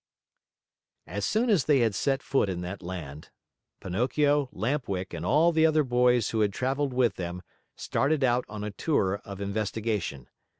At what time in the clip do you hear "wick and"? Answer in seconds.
4.89-5.23